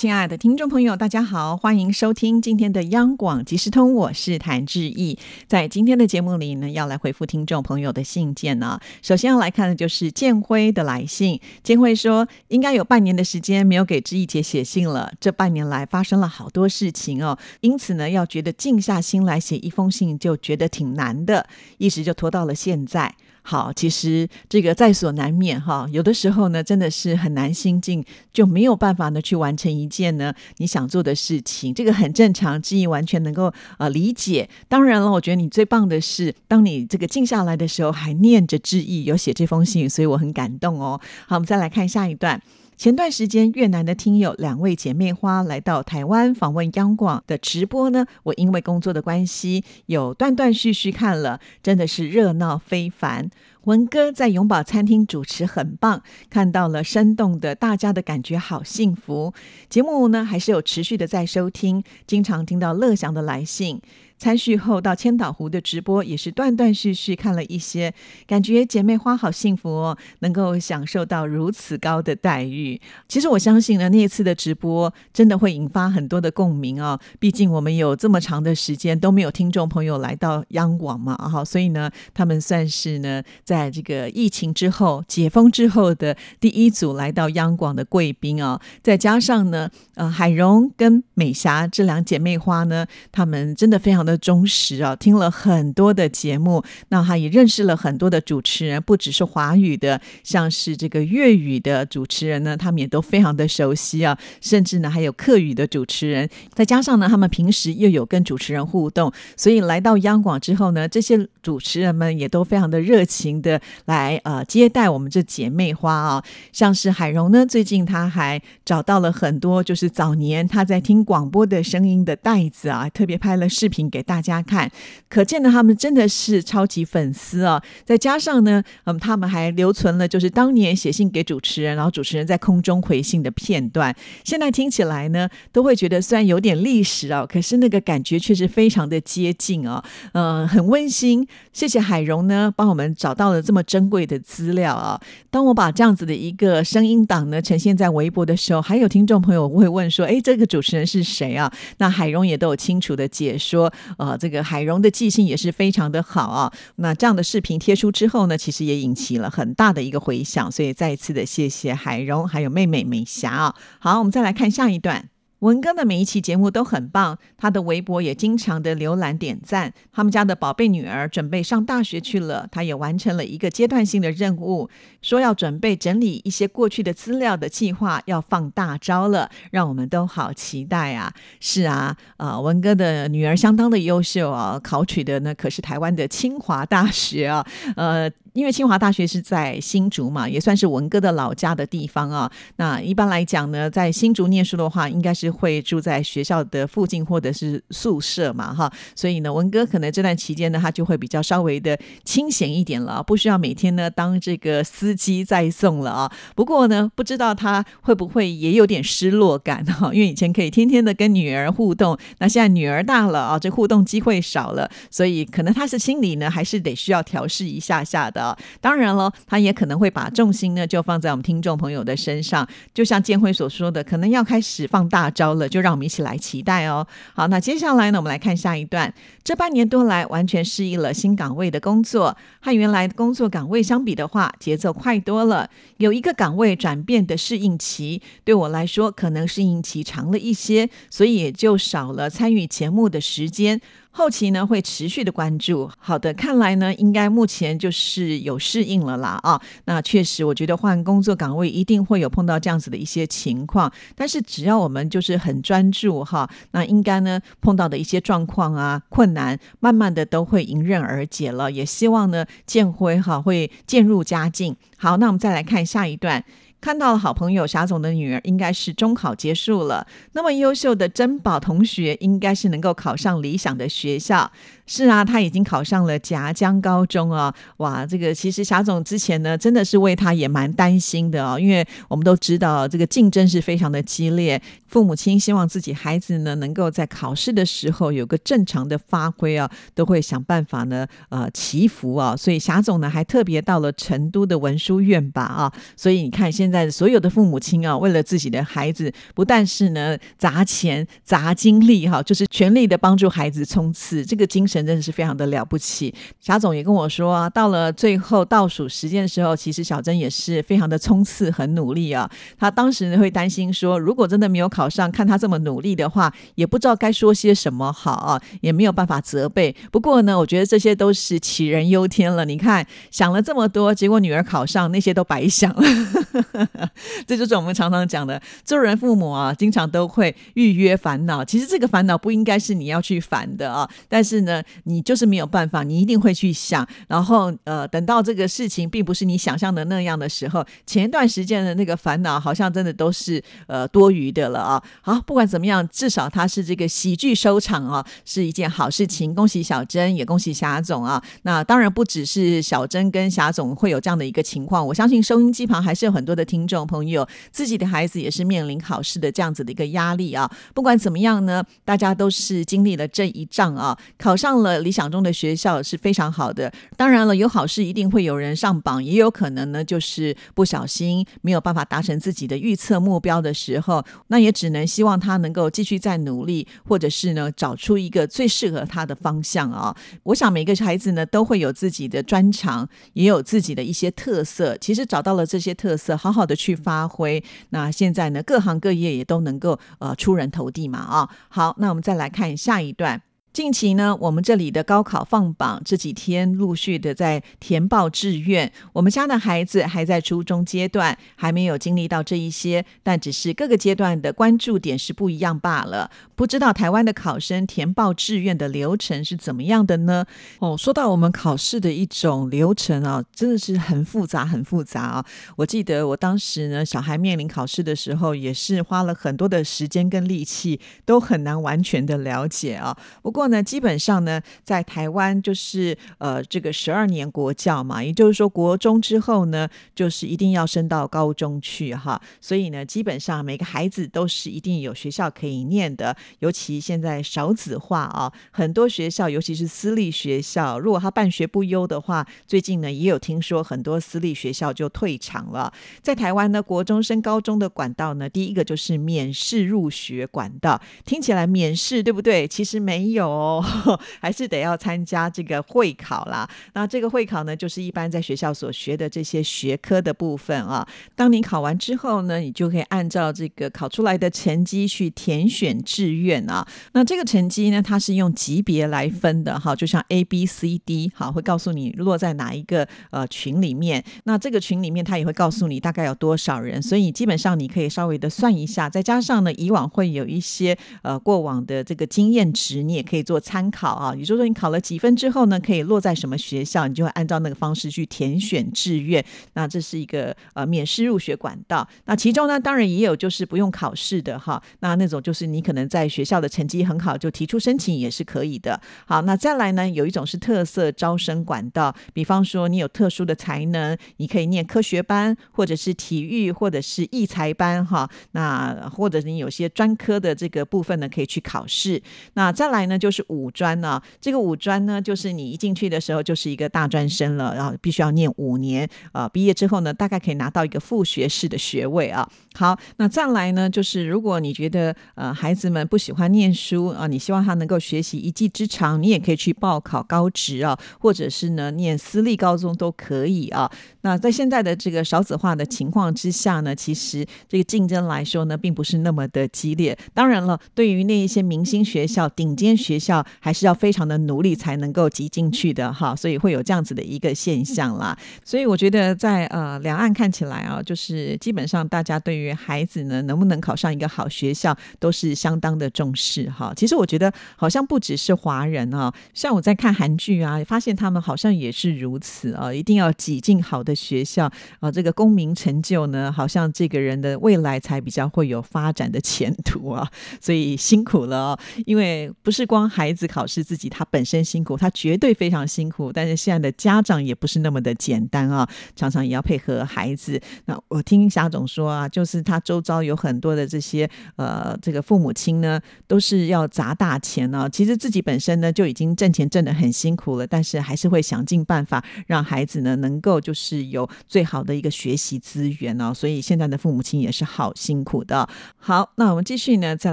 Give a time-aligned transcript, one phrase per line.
[0.00, 5.18] 亲爱的听众朋友，大家好，欢迎收听今天的央广即时通，我是谭志毅。
[5.46, 8.80] 在今天的节目里呢，要来回复听众朋友的信件呢。
[9.02, 11.38] 首先要来看的就是建辉的来信。
[11.62, 15.12] 建辉说，应该有半年的时间没有给志毅姐写信了。
[15.20, 21.46] 这半年来发生了好多事情哦，因此呢，要觉得静下心来写一封信，就觉得挺难的，
[21.76, 23.14] 一直就拖到了现在。
[23.50, 25.84] 好，其实这个在所难免哈。
[25.90, 34.48] 有的时候呢，真的是很难心境，就没有办法呢去完成一件呢你想做的事情，这个很正常，知意完全能够呃理解。
[34.68, 41.00] 当然了，我觉得你最棒的是，当你这个静下来的时候，还念着知意，有写这封信，所以我很感动哦。
[41.26, 42.40] 好，我们再来看下一段。
[42.80, 53.28] 前段时间，越南的听友两位姐妹花来到台湾访问央广的直播呢，我因为工作的关系，有断断续续看了，真的是热闹非凡。
[53.64, 59.34] 文哥在永宝餐厅主持很棒，看到了生动的，大家的感觉好幸福。
[59.68, 63.82] 节目呢还是有持续的在收听，经常听到乐祥的来信。
[64.20, 67.92] 参叙后到千岛湖的直播也是断断续续看了一些，
[68.26, 72.78] 感觉姐妹花好幸福哦，能够享受到如此高的待遇。
[73.08, 77.00] 其实我相信呢，那一次的直播真的会引发很多的共鸣啊。
[77.18, 88.60] 毕竟我们有这么长的时间都没有听众朋友来到央广嘛，哈，所以呢，他们算是呢，在这个疫情之后解封之后的第一组来到央广的贵宾啊。
[88.82, 94.09] 再加上呢，呃，海荣跟美霞这两姐妹花呢，她们真的非常的。
[94.10, 123.99] 的忠实啊，听了很多的节目，那他也认识了很多的主持人，不只是华语的，像是这个粤语的主持人呢，他们也都非常的熟悉啊，甚至呢还有客语的主持人，再加上呢他们平时又有跟主持人互动，所以来到央广之后呢，这些主持人们也都非常的热情的来呃接待我们这姐妹花啊，像是海荣呢，最近他还找到了很多就是早年他在听广播的声音的袋子啊，特别拍了视频给。
[124.00, 124.70] 给大家看，
[125.10, 127.62] 可见呢，他们真的是超级粉丝啊！
[127.84, 133.94] 再加上呢，嗯，他们还留存了就是当年写信给主持人，然后主持人在空中回信的片段。
[134.24, 141.28] 现在听起来呢，都会觉得虽然有点历史啊，可是那个感觉却是非常的接近啊，嗯，很温馨。
[141.52, 144.98] 谢谢海荣呢，帮我们找到了这么珍贵的资料啊！
[145.28, 153.70] 当我把这样子的一个声音档呢呈现在微博的时候，还有听众朋友会问说：“哎，这个主持人是谁啊？”那海荣也都有清楚的解说。
[153.98, 156.52] 呃，这个海荣的记性也是非常的好啊。
[156.76, 163.54] 那这样的视频贴出之后呢，其实也引起了很大的一个回响，所以再一次的谢谢海荣还有妹妹美霞啊。
[163.78, 165.09] 好，我们再来看下一段。
[165.40, 169.72] 文哥的每一期节目都很棒，他的微博也经常的浏览点赞。
[169.90, 174.68] 他们家的宝贝女儿准备上大学去了，他也完成了一个阶段性的任务，
[175.00, 181.12] 说要准备整理一些过去的资料的计划要放大招了，让我们都好期待啊！
[181.40, 187.46] 是啊，呃，文哥的女儿相当的优秀啊，考取的呢可是台湾的清华大学啊，
[187.76, 188.10] 呃。
[188.32, 192.30] 因为清华大学是在新竹嘛，也算是文哥的老家的地方啊。
[192.56, 198.72] 那一般来讲呢，在新竹念书的话，应该是会住在学校的附近或者是宿舍嘛，哈。
[198.94, 206.12] 所以呢，文哥可能这段期间呢，他就会比较稍微的清闲一点了，不需要每天呢当这个司机载送了啊。
[206.34, 209.92] 不过呢，不知道他会不会也有点失落感哈？
[209.92, 218.29] 因为以前可以天天的跟女儿互动，那现在女儿大了啊，这互动机会少了，所以可能他是心里呢，还是得需要调试一下下的。
[218.60, 226.86] 当然了，他也可能会把重心呢就放在我们听众朋友的身上，就像建辉所说的，可能要开始放大招了，就让我们一起来期待哦。
[227.14, 228.92] 好，那接下来呢，我们来看下一段。
[229.22, 235.48] 这半年多来，完全适应了新岗位的工作，和原来工作岗位相比的话，节奏快多了。
[235.76, 243.60] 有一个岗位转变的适应期，对我来说可能适应期长了一些，所以也就少了参与节目的时间。
[243.92, 245.70] 后期呢会持续的关注。
[245.78, 249.40] 好的，看来呢应该目前就是有适应了啦啊。
[249.64, 253.70] 那确实，我觉得换工作岗位一定会有碰到这样子的一些情况。
[253.94, 261.50] 但是只要我们就是很专注哈，那应该呢碰到的一些状况啊困难，慢慢的都会迎刃而解了。
[261.50, 264.56] 也希望呢建辉哈会渐入佳境。
[264.78, 266.24] 好，那我们再来看下一段。
[266.60, 274.30] 看到了好朋友霞总的女儿应该是中考结束了，那么优秀的珍宝同学应该是能够考上理想的学校。
[274.66, 277.34] 是啊，他已经考上了夹江高中啊！
[277.56, 304.60] 哇，这个其实霞总之前呢，真的是为他也蛮担心的哦，因为我们都知道这个竞争是非常的激烈，父母亲希望自己孩子呢能够在考试的时候有个正常的发挥啊，都会想办法呢呃祈福啊，所以霞总呢还特别到了成都的文殊院吧啊，所以你看现在所有的父母亲啊，为了自己的孩子，不但是呢砸钱砸精力哈，就是全力的帮助孩子冲刺，这个精神。
[304.60, 305.92] 真的是非常的了不起。
[306.20, 312.08] 霞总也跟我说啊，到了最后倒数时间的时候，其实小珍也是非常的冲刺，很努力啊。
[312.38, 319.56] 他当时呢会担心说，如果真的没有考上，看他这么努力的话，也不知道该说些什么好啊，也没有办法责备。
[319.72, 322.26] 不过呢，我觉得这些都是杞人忧天了。
[322.26, 326.39] 你看，想了这么多，结果女儿考上，那些都白想了。
[327.06, 331.24] 这就是我们常常讲的，做人父母啊，经常都会预约烦恼。
[331.24, 334.42] 其实这个烦恼不应该是你要去烦的啊，但是呢。
[334.64, 344.62] 你就是没有办法，你一定会去想，然后呃，等到这个事情并不是你想象的那样的时候，前一段时间的那个烦恼好像真的都是呃多余的了啊。
[344.82, 349.14] 好，不管怎么样，至少它是这个喜剧收场啊，是一件好事情。
[349.14, 351.02] 恭喜小珍，也恭喜霞总啊。
[351.22, 360.30] 那当然不只是小珍跟霞总会有这样的一个情况，我相信收音机旁还是有很多的听众朋友，自己的孩子也是面临考试的这样子的一个压力啊。
[360.54, 364.30] 不管怎么样呢，大家都是经历了这一仗啊，考上。
[364.40, 379.76] 了理想中的学校是非常好的，当然了，有好事一定会有人上榜，也有可能呢，就是不小心没有办法达成自己的预测目标的时候，那也只能希望他能够继续再努力，或者是呢，找出一个最适合他的方向啊。
[380.04, 384.56] 我想每个孩子呢都会有自己的专长，也有自己的一些特色。
[384.58, 391.08] 其实找到了这些特色，好好好的去发挥，那现在呢，各行各业也都能够呃出人头地嘛啊。
[391.30, 393.00] 好，那我们再来看下一段。
[393.32, 398.50] 近期呢，我们这里的高考放榜，这几天陆续的在填报志愿。
[398.72, 405.88] 我们家的孩子还在初中阶段，还没有经历到这一些，但只是各个阶段的关注点是不一样罢了。
[406.16, 410.04] 不知道台湾的考生填报志愿的流程是怎么样的呢？
[410.40, 415.06] 哦，说到我们考试的一种流程啊，真的是很复杂，很复杂啊。
[415.36, 422.76] 我记得我当时呢，小孩面临考试的时候，也是花了很多的时间跟力气，都很难完全的了解啊。
[423.02, 432.00] 不过，过呢，基本上呢，在台湾就是呃，这个十二年国教嘛，也就是说，国中之后呢，就是一定要升到高中去哈。
[432.18, 435.94] 所以呢，基本上每个孩子都是一定有学校可以念的。
[436.20, 445.52] 尤其现在少子化啊，很多学校，尤其是私立学校，如果他办学不优的话，最近呢也有听说很多私立学校就退场了。
[445.82, 452.26] 在台湾呢，国中升高中的管道呢，第一个就是免试入学管道，听起来免试对不对？
[452.26, 453.09] 其实没有。
[453.10, 453.44] 哦，
[454.00, 456.28] 还是得要参加这个会考啦。
[456.54, 460.66] 那这个会考呢，就是一般在学校所学的这些学科的部分啊。
[460.94, 466.46] 当你考完之后呢，你就可以按照这个考出来的成绩去填选志愿啊。
[466.72, 473.82] 那这个成绩呢，它是用级别来分的哈，就像 A、B、C、D，好，会告诉你落在哪一个呃群里面。
[474.04, 476.62] 那这个群里面，它也会告诉你大概有多少人。
[476.62, 482.99] 所以基本上你可以稍微的算一下，再加上呢，以往会有一些呃过往的这个经验值，你也可以。
[483.02, 489.04] 做参考啊，也就是说，你考了几分之后呢，可以落在什么学校，你就会按照那个方式去填选志愿。
[489.34, 491.66] 那这是一个呃免试入学管道。
[491.84, 494.42] 那其中呢，当然也有就是不用考试的哈。
[494.60, 498.60] 那那种就是你可能在学校的成绩很好，就提出申请也是可以的。
[498.86, 507.88] 好，那再来呢，有一种是特色招生管道，比方说你有特殊的才能，你可以念科学班，或者是体育，或者是艺才班哈。
[508.12, 511.80] 那或者你有些专科的这个部分呢，可以去考试。
[512.14, 522.10] 那再来呢，就就是五专呢，这个五专呢，就是你一进去的时候就是一个大专生了，然后必须要念五年，呃，毕业之后呢，大概可以拿到一个副学士的学位啊。
[522.34, 533.48] 好，那再来呢，就是如果你觉得呃孩子们不喜欢念书啊，你希望他能够学习一技之长，你也可以去报考高职啊，或者是呢念私立高中都可以啊。
[533.82, 539.78] 那在现在的这个少子化的情况之下呢，其实这个竞争来说呢，并不是那么的激烈。
[539.94, 547.96] 当然了，对于那一些明星学校、顶尖学校还是要非常的努力才能够挤进去的哈，所以会有这样子的一个现象啦。
[548.24, 556.52] 所以我觉得在呃两岸看起来啊，就是基本上大家对于孩子呢能不能考上一个好学校都是相当的重视哈。
[556.56, 569.86] 其实我觉得好像不只是华人啊，像我在看韩剧啊，发现他们好像也是如此啊，一定要挤进好的学校啊，这个功名成就呢，好像这个人的未来才比较会有发展的前途啊。
[570.20, 575.92] 所以辛苦了哦，因为不是光孩子考试自己他本身辛苦，他绝对非常辛苦。
[575.92, 580.20] 但是现在的家长也不是那么的简单啊，常常也要配合孩子。
[580.44, 587.48] 那我听霞总说啊，就是他周遭有很多的这些呃，这个父母亲呢，都是要砸大钱呢。
[587.50, 595.92] 其实自己本身呢就已经挣钱挣得很辛苦了，但是还是会想尽办法让孩子呢能够就是有最好的一个学习资源哦。
[595.92, 598.28] 所以现在的父母亲也是好辛苦的。
[598.56, 599.92] 好，那我们继续呢，再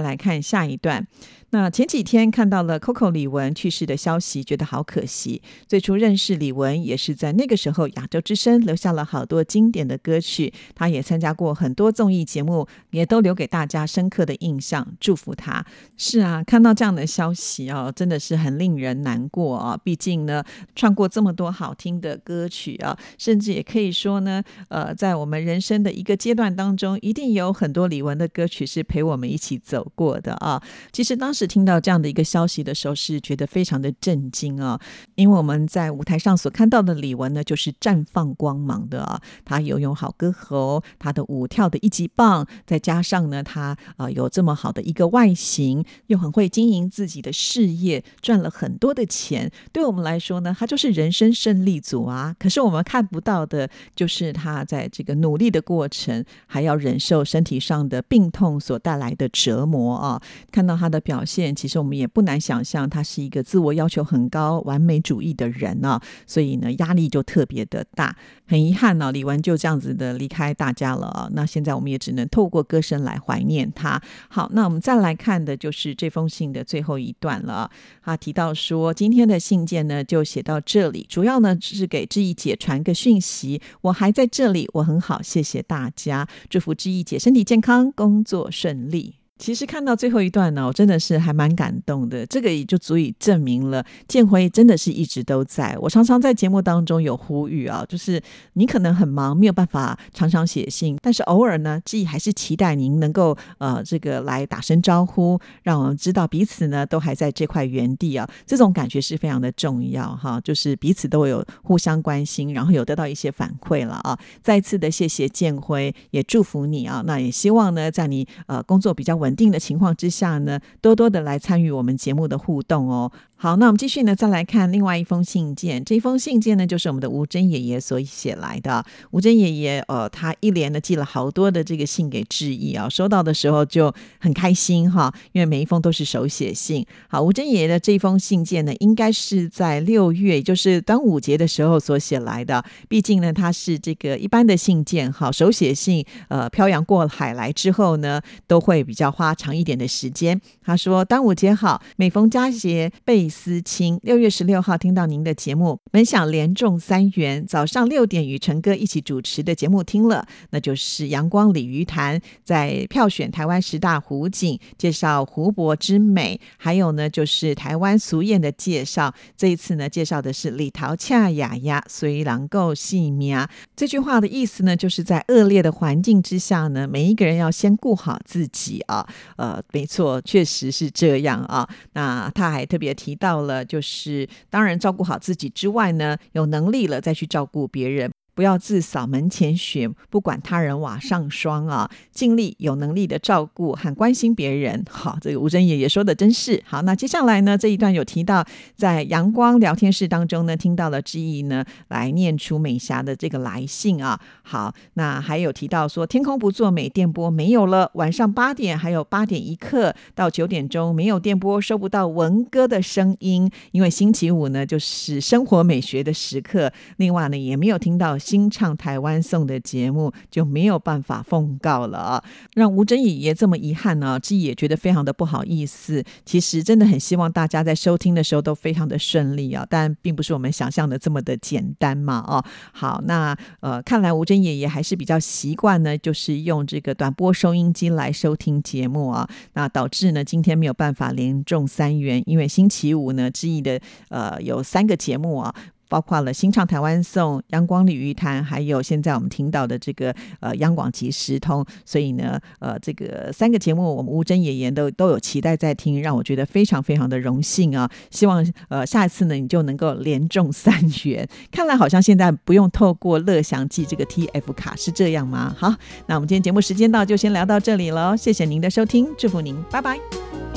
[0.00, 1.06] 来看下一段。
[1.50, 5.40] 那前几天看到了 Coco 李玟去世的消息，觉得好可惜。
[5.66, 10.52] 最初认识李玟也是在那个时候，亚洲之声留下了好多经典的歌曲。
[10.74, 14.86] 他也参加过很多综艺节目，也都留给大家深刻的印象。
[15.00, 15.64] 祝福他。
[15.96, 19.74] 是啊，看到这样的消息啊，真的是很令人难过啊。
[19.82, 20.44] 毕竟呢，
[20.76, 30.62] 唱过这么多好听的歌曲啊，甚至也可以说呢，呃，在我们人生的一个阶段当中，一定有很多李玟的歌曲是陪我们一起走过的啊。
[30.92, 31.37] 其实当时。
[31.38, 34.80] 是听到这样的一个消息的时候，是觉得非常的震惊啊！
[35.14, 39.22] 因为我们在舞台上所看到的李玟呢，就是绽放光芒的啊。
[39.44, 49.48] 她游泳好歌喉，她的舞跳的一级棒，再加上呢，她啊有这么好的一个外形，又很会经营自己的事业，赚了很多的钱。
[49.72, 52.34] 对我们来说呢，她就是人生胜利组啊。
[52.40, 60.20] 可是我们看不到的，就是她在这个努力的过程，还要忍受身体上的病痛所带来的折磨啊。
[60.50, 61.24] 看到她的表。
[61.28, 68.16] 现其实我们也不难想象，他是一个自我要求很高、完美主义的人呢，所以呢压力就特别的大。
[68.46, 71.28] 很遗憾呢，李玟就这样子的离开大家了啊。
[71.32, 74.00] 那现在我们也只能透过歌声来怀念他。
[74.30, 77.70] 好，那我们再来看的就是这封信的最后一段了。
[78.02, 89.17] 他提到说，今天的信件呢就写到这里，主要呢是给志毅姐传个讯息，我还在这里，我很好，谢谢大家，祝福志毅姐身体健康，工作顺利。
[89.38, 92.26] 其实看到最后一段呢，我真的是还蛮感动的。
[92.26, 95.78] 这个也就足以证明了建辉真的是一直都在。
[95.80, 98.20] 我常常在节目当中有呼吁啊，就是
[98.54, 108.28] 你可能很忙，没有办法常常写信，但是偶尔呢，志毅还是期待您能够呃这个来打声招呼，让我们知道彼此呢都还在这块原地啊。
[108.44, 114.18] 这种感觉是非常的重要哈，就是彼此都有互相关心，然后有得到一些反馈了啊。
[114.42, 117.04] 再次的谢谢建辉，也祝福你啊。
[117.06, 119.27] 那也希望呢，在你呃工作比较稳。
[119.28, 123.12] 稳定的情况之下呢，多多的来参与我们节目的互动哦。
[123.40, 125.84] 好，那我们继续呢，再来看另外一封信件。
[125.84, 128.84] 这封信件呢，就是我们的吴珍爷爷所写来的。
[129.12, 136.84] 吴珍爷爷，呃，他一连的寄了好多的这个信给志毅啊，收到的时候就很开心哈，因为每一封都是手写信。
[137.08, 142.64] 好，吴珍爷爷的这封信件呢，应该是在六月，也就是端午节的时候所写来的。
[142.88, 150.40] 毕竟呢，他是这个一般的信件，好，手写信，呃，漂洋过海来之后呢，都会比较花长一点的时间。
[150.62, 157.44] 他说：“端午节好，每逢佳节倍。”思亲，六月十六号听到您的节目，本想连中三元。
[157.46, 169.12] 早上六点与陈哥一起主持的节目听了，那就是阳光鲤鱼潭在票选台湾十大湖景，介绍湖泊之美，还有呢就是台湾俗谚的介绍。
[169.36, 173.46] 这一次呢介绍的是李桃恰雅雅虽然够细命。
[173.74, 179.07] 这句话的意思呢，就是在恶劣的环境之下呢，每一个人要先顾好自己啊。
[179.36, 181.68] 呃，没错，确实是这样啊。
[181.92, 183.18] 那他还特别提。
[183.18, 188.08] 到了，就是当然照顾好自己之外呢，有能力了再去照顾别人。
[188.38, 191.90] 不要自扫门前雪，不管他人瓦上霜啊！
[192.12, 194.84] 尽力有能力的照顾和关心别人。
[194.88, 196.80] 好，这个吴珍爷爷说的真是好。
[196.82, 204.20] 那接下来呢，这一段有提到在阳光聊天室当中呢，听到了志毅呢来念出美霞的这个来信啊。
[204.44, 207.90] 好，那还有提到说天空不作美，电波没有了。
[207.94, 216.72] 晚上八点还有八点一刻到九点钟没有电波，收不到文哥的声音，因为星期五呢就是生活美学的时刻。
[216.98, 218.16] 另外呢，也没有听到。
[218.28, 226.04] 新唱台湾颂的节目就没有办法奉告了啊，让吴珍爷爷这么遗憾呢，自己也觉得非常的不好意思。
[226.26, 232.44] 其实真的很希望大家在收听的时候都非常的顺利啊，但并不是我们想象的这么的简单嘛哦。
[232.72, 243.80] 好，那呃，看来吴珍爷爷还是比较习惯呢，就是用这个短波收音机来收听节目啊，那导致呢今天没有办法连中三元，因为星期五呢，志毅的
[244.10, 245.54] 呃有三个节目啊。
[245.88, 257.90] 包括了新唱台湾颂、阳光鲤鱼潭，还有现在我们听到的这个呃央广即时通，所以呢，呃，这个三个节目，我们吴珍爷爷都都有期待在听，让我觉得非常非常的荣幸啊！
[258.10, 261.28] 希望呃下一次呢，你就能够连中三元。
[261.50, 265.54] 看来好像现在不用透过乐享记这个 TF 卡，是这样吗？
[265.58, 265.74] 好，
[266.06, 270.47] 那我们今天节目时间到，就先聊到这里了，谢谢您的收听，祝福您，拜拜。